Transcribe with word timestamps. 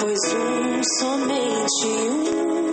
Pois 0.00 0.18
um, 0.34 0.82
somente 0.98 1.86
um, 1.86 2.63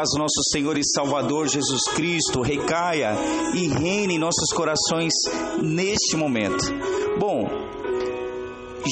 paz 0.00 0.12
do 0.14 0.18
nosso 0.18 0.40
Senhor 0.50 0.78
e 0.78 0.82
Salvador 0.82 1.46
Jesus 1.46 1.82
Cristo 1.94 2.40
recaia 2.40 3.12
e 3.54 3.68
reine 3.68 4.14
em 4.14 4.18
nossos 4.18 4.50
corações 4.50 5.12
neste 5.60 6.16
momento. 6.16 6.64
Bom, 7.18 7.46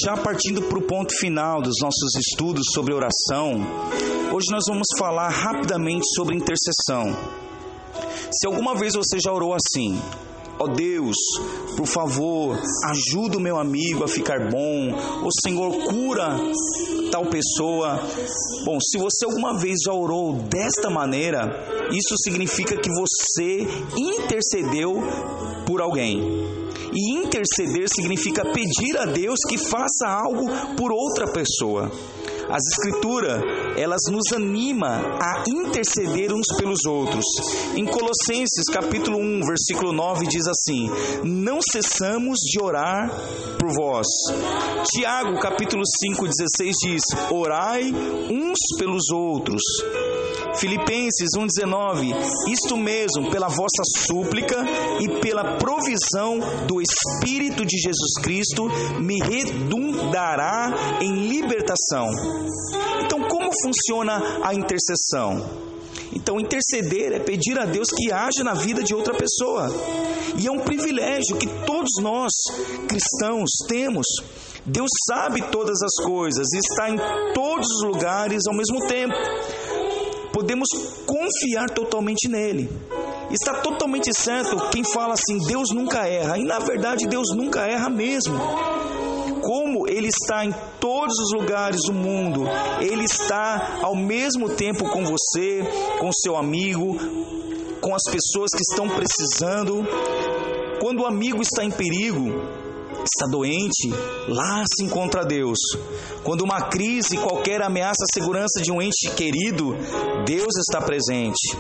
já 0.04 0.18
partindo 0.18 0.60
para 0.60 0.78
o 0.78 0.82
ponto 0.82 1.16
final 1.18 1.62
dos 1.62 1.76
nossos 1.80 2.14
estudos 2.14 2.64
sobre 2.74 2.92
oração, 2.92 3.54
hoje 4.34 4.48
nós 4.50 4.64
vamos 4.68 4.86
falar 4.98 5.30
rapidamente 5.30 6.04
sobre 6.14 6.36
intercessão. 6.36 7.16
Se 8.30 8.46
alguma 8.46 8.74
vez 8.74 8.92
você 8.92 9.18
já 9.18 9.32
orou 9.32 9.54
assim, 9.54 9.98
ó 10.58 10.68
Deus, 10.68 11.16
por 11.76 11.86
favor, 11.86 12.58
ajuda 12.86 13.38
o 13.38 13.40
meu 13.40 13.58
amigo 13.58 14.04
a 14.04 14.08
ficar 14.08 14.50
bom, 14.50 14.92
o 15.24 15.28
Senhor 15.42 15.70
cura 15.84 16.36
tal 17.10 17.26
pessoa. 17.26 18.00
Bom, 18.64 18.78
se 18.80 18.98
você 18.98 19.24
alguma 19.24 19.56
vez 19.58 19.80
já 19.84 19.92
orou 19.92 20.34
desta 20.34 20.90
maneira, 20.90 21.88
isso 21.92 22.14
significa 22.18 22.76
que 22.76 22.90
você 22.90 23.66
intercedeu 23.96 25.02
por 25.66 25.80
alguém. 25.80 26.48
E 26.92 27.14
interceder 27.18 27.86
significa 27.88 28.44
pedir 28.52 28.96
a 28.96 29.04
Deus 29.04 29.38
que 29.48 29.58
faça 29.58 30.06
algo 30.06 30.46
por 30.76 30.90
outra 30.90 31.26
pessoa. 31.28 31.90
As 32.50 32.62
escrituras, 32.66 33.42
elas 33.76 34.00
nos 34.10 34.32
anima 34.32 35.02
a 35.20 35.44
interceder 35.46 36.32
uns 36.32 36.46
pelos 36.56 36.86
outros. 36.86 37.24
Em 37.76 37.84
Colossenses, 37.84 38.64
capítulo 38.72 39.18
1, 39.18 39.40
versículo 39.46 39.92
9 39.92 40.26
diz 40.26 40.46
assim: 40.46 40.88
"Não 41.24 41.58
cessamos 41.60 42.38
de 42.38 42.58
orar 42.62 43.10
por 43.58 43.68
vós". 43.78 44.06
Tiago, 44.90 45.38
capítulo 45.40 45.82
5, 45.84 46.26
16 46.26 46.76
diz: 46.84 47.02
"Orai 47.30 47.92
uns 47.92 48.58
pelos 48.78 49.10
outros". 49.12 49.62
Filipenses 50.54 51.28
1,19: 51.36 52.14
Isto 52.48 52.76
mesmo, 52.76 53.30
pela 53.30 53.48
vossa 53.48 53.82
súplica 54.06 54.56
e 55.00 55.20
pela 55.20 55.56
provisão 55.56 56.38
do 56.66 56.80
Espírito 56.80 57.64
de 57.64 57.76
Jesus 57.78 58.14
Cristo, 58.22 58.68
me 59.00 59.18
redundará 59.20 60.98
em 61.00 61.28
libertação. 61.28 62.08
Então, 63.04 63.28
como 63.28 63.50
funciona 63.62 64.20
a 64.42 64.54
intercessão? 64.54 65.68
Então, 66.12 66.40
interceder 66.40 67.12
é 67.12 67.18
pedir 67.18 67.58
a 67.58 67.66
Deus 67.66 67.88
que 67.90 68.10
haja 68.10 68.42
na 68.42 68.54
vida 68.54 68.82
de 68.82 68.94
outra 68.94 69.14
pessoa. 69.14 69.70
E 70.38 70.46
é 70.46 70.50
um 70.50 70.60
privilégio 70.60 71.36
que 71.36 71.46
todos 71.66 71.90
nós, 72.00 72.32
cristãos, 72.88 73.50
temos. 73.68 74.06
Deus 74.64 74.90
sabe 75.06 75.42
todas 75.50 75.82
as 75.82 76.04
coisas 76.04 76.46
está 76.52 76.90
em 76.90 76.96
todos 77.32 77.66
os 77.70 77.82
lugares 77.84 78.42
ao 78.46 78.54
mesmo 78.54 78.86
tempo 78.86 79.14
podemos 80.38 80.68
confiar 81.04 81.68
totalmente 81.70 82.28
nele. 82.28 82.70
Está 83.28 83.54
totalmente 83.54 84.14
certo 84.14 84.68
quem 84.70 84.84
fala 84.84 85.14
assim: 85.14 85.36
Deus 85.48 85.70
nunca 85.74 86.06
erra. 86.06 86.38
E 86.38 86.44
na 86.44 86.60
verdade, 86.60 87.08
Deus 87.08 87.34
nunca 87.34 87.66
erra 87.66 87.90
mesmo. 87.90 88.38
Como 89.42 89.88
Ele 89.88 90.06
está 90.06 90.44
em 90.44 90.54
todos 90.78 91.18
os 91.18 91.32
lugares 91.32 91.80
do 91.86 91.92
mundo, 91.92 92.44
Ele 92.80 93.02
está 93.02 93.80
ao 93.82 93.96
mesmo 93.96 94.50
tempo 94.50 94.88
com 94.90 95.04
você, 95.04 95.60
com 95.98 96.12
seu 96.12 96.36
amigo, 96.36 96.96
com 97.80 97.92
as 97.92 98.02
pessoas 98.04 98.50
que 98.52 98.62
estão 98.62 98.88
precisando. 98.88 99.84
Quando 100.80 101.00
o 101.00 101.06
amigo 101.06 101.42
está 101.42 101.64
em 101.64 101.70
perigo, 101.72 102.30
está 103.04 103.26
doente, 103.30 103.90
lá 104.28 104.64
se 104.66 104.84
encontra 104.84 105.24
Deus. 105.24 105.58
Quando 106.22 106.42
uma 106.42 106.62
crise 106.62 107.16
qualquer 107.16 107.62
ameaça 107.62 108.04
a 108.04 108.12
segurança 108.12 108.60
de 108.62 108.70
um 108.70 108.80
ente 108.80 109.10
querido, 109.16 109.76
Deus 110.26 110.56
está 110.58 110.80
presente. 110.80 111.56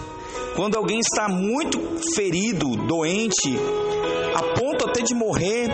Quando 0.54 0.76
alguém 0.76 0.98
está 0.98 1.28
muito 1.28 1.80
ferido, 2.14 2.76
doente, 2.86 3.56
a 4.38 4.54
ponto 4.54 4.88
até 4.88 5.02
de 5.02 5.14
morrer, 5.14 5.68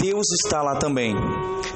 Deus 0.00 0.26
está 0.42 0.60
lá 0.60 0.74
também. 0.74 1.14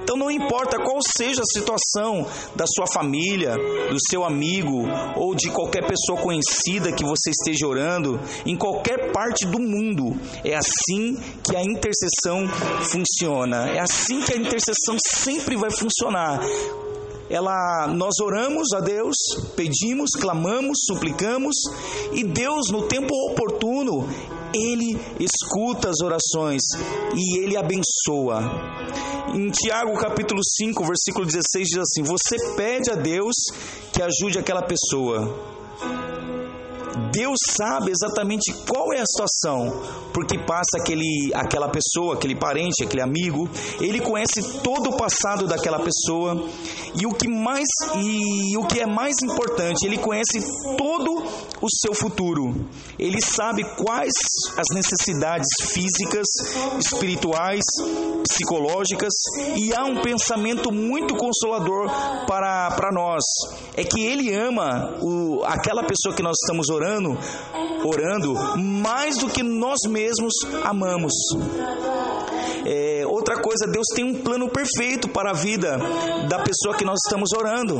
Então 0.03 0.17
não 0.17 0.31
importa 0.31 0.83
qual 0.83 0.99
seja 1.17 1.41
a 1.41 1.53
situação 1.53 2.27
da 2.57 2.65
sua 2.67 2.87
família, 2.93 3.57
do 3.57 3.97
seu 4.11 4.25
amigo 4.25 4.83
ou 5.17 5.35
de 5.35 5.49
qualquer 5.51 5.87
pessoa 5.87 6.21
conhecida 6.21 6.93
que 6.93 7.05
você 7.05 7.31
esteja 7.31 7.69
orando, 7.69 8.21
em 8.45 8.57
qualquer 8.57 9.13
parte 9.13 9.47
do 9.47 9.61
mundo, 9.61 10.19
é 10.45 10.57
assim 10.57 11.17
que 11.45 11.55
a 11.55 11.63
intercessão 11.63 12.49
funciona. 12.83 13.69
É 13.71 13.79
assim 13.79 14.21
que 14.21 14.35
a 14.35 14.37
intercessão 14.37 14.97
sempre 14.99 15.57
vai 15.57 15.71
funcionar 15.71 16.41
ela 17.31 17.89
nós 17.89 18.21
oramos 18.23 18.69
a 18.75 18.81
Deus, 18.81 19.17
pedimos, 19.57 20.11
clamamos, 20.11 20.79
suplicamos 20.87 21.55
e 22.13 22.23
Deus 22.23 22.71
no 22.71 22.83
tempo 22.83 23.15
oportuno 23.31 24.07
ele 24.55 24.99
escuta 25.19 25.91
as 25.91 26.01
orações 26.01 26.63
e 27.15 27.39
ele 27.39 27.57
abençoa. 27.57 28.41
Em 29.35 29.51
Tiago 29.51 29.99
capítulo 29.99 30.41
5, 30.45 30.85
versículo 30.85 31.27
16 31.27 31.69
diz 31.69 31.79
assim: 31.79 32.03
Você 32.03 32.37
pede 32.57 32.91
a 32.91 32.95
Deus 32.95 33.35
que 33.93 34.01
ajude 34.01 34.39
aquela 34.39 34.63
pessoa. 34.63 35.54
Deus 37.13 37.39
sabe 37.51 37.91
exatamente 37.91 38.53
qual 38.67 38.93
é 38.93 39.01
a 39.01 39.07
situação 39.07 40.05
porque 40.15 40.39
passa 40.39 40.79
aquele, 40.81 41.33
aquela 41.35 41.69
pessoa, 41.69 42.15
aquele 42.15 42.37
parente, 42.37 42.85
aquele 42.85 43.03
amigo. 43.03 43.51
Ele 43.81 44.01
conhece 44.01 44.61
todo 44.63 44.91
o 44.91 44.97
passado 44.97 45.47
daquela 45.47 45.81
pessoa 45.81 46.49
e 46.95 47.05
o 47.05 47.13
que 47.13 47.29
mais 47.29 47.67
e 47.97 48.57
o 48.57 48.65
que 48.67 48.81
é 48.81 48.87
mais 48.87 49.17
importante, 49.25 49.85
ele 49.85 49.99
conhece 49.99 50.39
todo 50.79 51.25
o 51.61 51.67
seu 51.83 51.93
futuro. 51.93 52.69
Ele 52.99 53.21
sabe 53.21 53.65
quais 53.77 54.15
as 54.57 54.67
necessidades 54.73 55.49
físicas, 55.63 56.27
espirituais, 56.79 57.65
psicológicas 58.23 59.13
e 59.57 59.75
há 59.75 59.85
um 59.85 60.01
pensamento 60.01 60.71
muito 60.71 61.17
consolador 61.17 61.91
para, 62.27 62.71
para 62.71 62.93
nós. 62.93 63.25
É 63.77 63.83
que 63.83 64.01
ele 64.01 64.33
ama 64.33 64.97
o, 65.03 65.43
aquela 65.45 65.83
pessoa 65.83 66.15
que 66.15 66.23
nós 66.23 66.37
estamos 66.41 66.69
orando, 66.69 66.84
orando 67.85 68.35
mais 68.59 69.19
do 69.19 69.29
que 69.29 69.43
nós 69.43 69.79
mesmos 69.89 70.35
amamos. 70.63 71.13
É, 72.67 73.05
outra 73.07 73.41
coisa, 73.41 73.67
Deus 73.67 73.87
tem 73.95 74.05
um 74.05 74.23
plano 74.23 74.49
perfeito 74.49 75.09
para 75.09 75.31
a 75.31 75.35
vida 75.35 75.77
da 76.29 76.39
pessoa 76.43 76.75
que 76.77 76.85
nós 76.85 76.99
estamos 77.07 77.31
orando. 77.33 77.79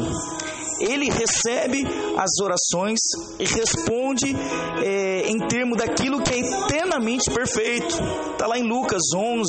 Ele 0.81 1.09
recebe 1.09 1.87
as 2.19 2.41
orações 2.43 2.99
e 3.39 3.45
responde 3.45 4.37
é, 4.83 5.29
em 5.29 5.39
termos 5.47 5.79
daquilo 5.79 6.23
que 6.23 6.35
é 6.35 6.39
eternamente 6.41 7.31
perfeito. 7.31 7.97
Está 8.33 8.47
lá 8.47 8.59
em 8.59 8.69
Lucas 8.69 9.03
11, 9.15 9.43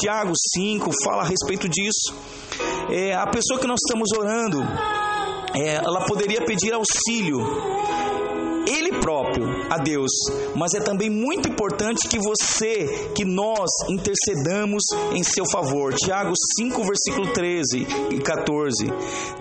Tiago 0.00 0.32
5, 0.54 0.90
fala 1.04 1.22
a 1.22 1.26
respeito 1.26 1.68
disso. 1.68 2.14
É, 2.90 3.14
a 3.14 3.26
pessoa 3.26 3.60
que 3.60 3.66
nós 3.66 3.78
estamos 3.86 4.10
orando, 4.18 4.60
é, 5.54 5.74
ela 5.76 6.04
poderia 6.06 6.44
pedir 6.44 6.72
auxílio 6.72 7.38
próprio 9.04 9.46
a 9.68 9.76
Deus, 9.76 10.10
mas 10.56 10.72
é 10.72 10.80
também 10.80 11.10
muito 11.10 11.46
importante 11.46 12.08
que 12.08 12.18
você, 12.18 13.10
que 13.14 13.22
nós 13.22 13.68
intercedamos 13.90 14.82
em 15.12 15.22
seu 15.22 15.44
favor. 15.44 15.92
Tiago 15.92 16.32
5, 16.56 16.82
versículo 16.82 17.30
13 17.34 17.86
e 18.12 18.18
14. 18.18 18.86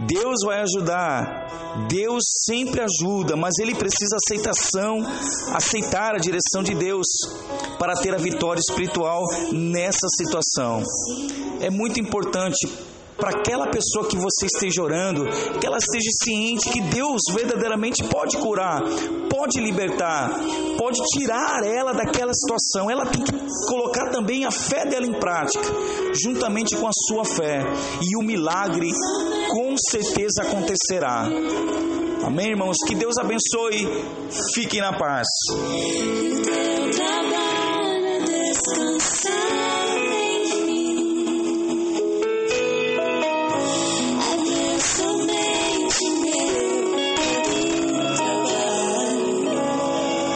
Deus 0.05 0.39
vai 0.45 0.59
ajudar, 0.59 1.87
Deus 1.87 2.23
sempre 2.45 2.81
ajuda, 2.81 3.37
mas 3.37 3.57
ele 3.57 3.73
precisa 3.73 4.17
aceitação, 4.17 4.99
aceitar 5.53 6.13
a 6.13 6.19
direção 6.19 6.61
de 6.61 6.75
Deus 6.75 7.07
para 7.79 7.93
ter 7.93 8.13
a 8.13 8.17
vitória 8.17 8.59
espiritual 8.59 9.23
nessa 9.53 10.07
situação. 10.17 10.83
É 11.61 11.69
muito 11.69 12.01
importante 12.01 12.67
para 13.17 13.29
aquela 13.29 13.67
pessoa 13.67 14.07
que 14.07 14.17
você 14.17 14.45
esteja 14.45 14.81
orando, 14.81 15.25
que 15.59 15.65
ela 15.65 15.77
esteja 15.77 16.09
ciente 16.23 16.69
que 16.69 16.81
Deus 16.81 17.21
verdadeiramente 17.33 18.03
pode 18.03 18.37
curar, 18.37 18.81
pode 19.29 19.59
libertar, 19.59 20.31
pode 20.77 20.99
tirar 21.13 21.63
ela 21.63 21.93
daquela 21.93 22.31
situação. 22.33 22.89
Ela 22.89 23.05
tem 23.05 23.23
que 23.23 23.31
colocar 23.67 24.09
também 24.11 24.45
a 24.45 24.51
fé 24.51 24.85
dela 24.85 25.05
em 25.05 25.19
prática, 25.19 25.63
juntamente 26.13 26.75
com 26.75 26.87
a 26.87 26.91
sua 26.93 27.25
fé, 27.25 27.63
e 28.01 28.17
o 28.17 28.25
milagre 28.25 28.89
com 29.49 29.75
certeza 29.77 30.43
acontecerá. 30.43 31.27
Amém, 32.25 32.51
irmãos? 32.51 32.77
Que 32.87 32.95
Deus 32.95 33.17
abençoe. 33.17 33.87
Fiquem 34.53 34.79
na 34.79 34.97
paz. 34.97 35.27